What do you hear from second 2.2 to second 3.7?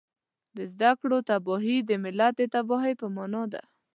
د تباهۍ په مانا ده